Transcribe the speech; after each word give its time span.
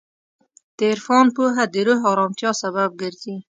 د 0.77 0.79
عرفان 0.91 1.25
پوهه 1.35 1.63
د 1.73 1.75
روح 1.87 2.01
ارامتیا 2.11 2.51
سبب 2.61 2.89
ګرځي. 3.01 3.35